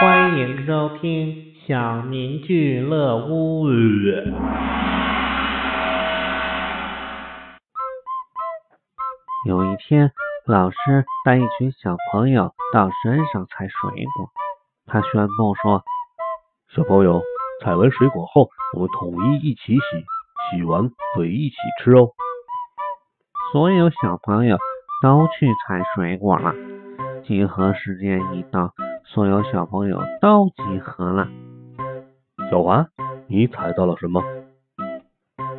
[0.00, 3.66] 欢迎收听小明俱乐屋。
[9.44, 10.12] 有一天，
[10.46, 14.30] 老师带一群小朋友到山上采水果。
[14.86, 15.82] 他宣布说
[16.72, 17.20] ：“小朋友，
[17.64, 19.80] 采完水果后，我们统一一起洗，
[20.56, 22.10] 洗完可以一起吃哦。”
[23.50, 24.58] 所有小朋友
[25.02, 26.54] 都去采水果了。
[27.24, 28.72] 集合时间一到。
[29.10, 31.28] 所有小朋友都集合了。
[32.50, 32.86] 小华，
[33.26, 34.22] 你采到了什么？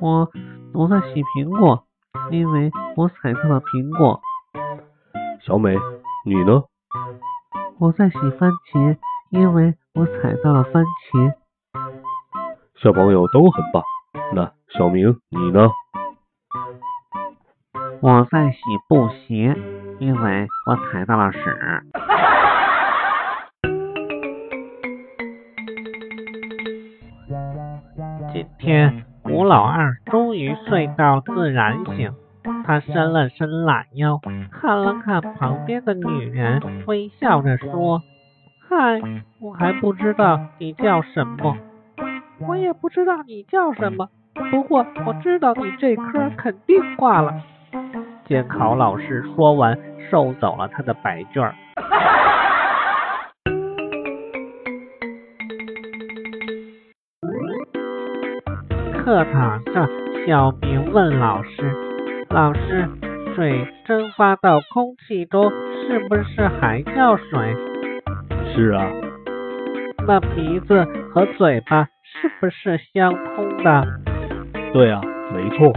[0.00, 0.30] 我
[0.72, 1.84] 我在洗苹果，
[2.30, 4.22] 因为我采到了苹果。
[5.42, 5.76] 小美，
[6.24, 6.64] 你呢？
[7.78, 8.96] 我在洗番茄，
[9.28, 11.34] 因为我采到了番茄。
[12.76, 13.82] 小朋友都很棒。
[14.34, 15.68] 那小明，你呢？
[18.00, 18.58] 我在洗
[18.88, 19.54] 布鞋，
[19.98, 21.38] 因为我踩到了屎。
[28.64, 32.10] 天，吴老二终于睡到自然醒。
[32.64, 34.18] 他伸了伸懒腰，
[34.50, 38.02] 看了看旁边的女人，微笑着说
[38.66, 39.00] ：“嗨，
[39.38, 41.58] 我还不知道你叫什么，
[42.46, 44.08] 我也不知道你叫什么。
[44.50, 47.34] 不过我知道你这科肯定挂了。”
[48.26, 49.78] 监考老师说完，
[50.10, 51.54] 收走了他的白卷。
[59.04, 59.86] 课堂上，
[60.26, 61.50] 小明问老师
[62.32, 62.88] ：“老师，
[63.36, 67.54] 水蒸发到空气中，是不是还叫水
[68.56, 68.90] ？”“是啊。
[70.08, 73.86] ”“那鼻子和嘴巴是不是相通的
[74.72, 75.02] ？”“对啊，
[75.34, 75.70] 没错。”“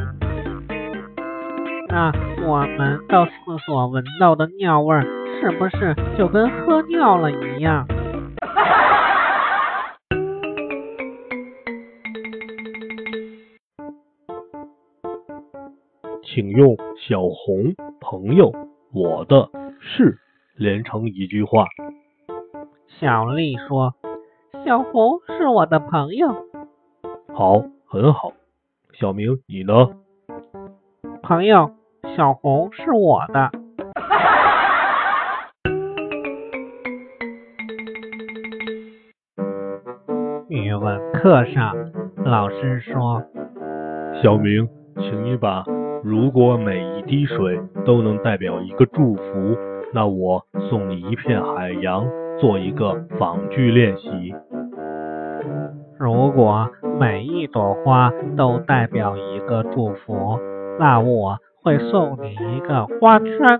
[1.91, 2.09] 那
[2.45, 3.31] 我们到厕
[3.65, 5.01] 所闻到的尿味，
[5.41, 7.85] 是不是就跟喝尿了一样？”
[16.29, 18.51] 请用小红朋友
[18.93, 19.49] 我的
[19.79, 20.17] 是
[20.57, 21.65] 连成一句话。
[22.99, 23.95] 小丽说
[24.65, 26.27] ：“小红是我的朋友。”
[27.33, 28.33] 好，很好。
[28.91, 29.73] 小明，你呢？
[31.23, 31.71] 朋友，
[32.17, 33.49] 小红是我的。
[40.49, 41.73] 语文课上，
[42.25, 43.23] 老师说
[44.21, 45.63] ：“小明，请你把。”
[46.03, 49.57] 如果每一滴水都能代表一个祝福，
[49.93, 52.07] 那我送你一片海洋，
[52.39, 54.33] 做一个仿句练习。
[55.97, 56.69] 如果
[56.99, 60.39] 每一朵花都代表一个祝福，
[60.79, 63.37] 那我会送你一个花圈。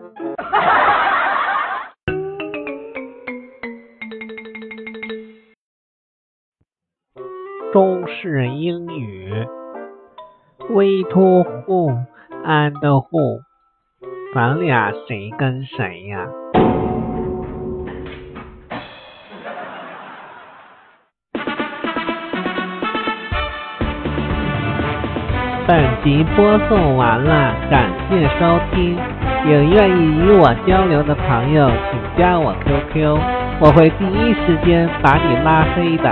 [7.74, 9.34] 中式英语
[10.70, 12.06] ，We to whom？
[12.48, 13.42] 安的户，
[14.34, 16.26] 咱俩谁跟谁呀？
[25.68, 28.98] 本集播送完了，感谢收听。
[29.46, 33.20] 有愿意与我交流的朋友，请加我 QQ，
[33.60, 36.10] 我会第一时间把你拉黑的。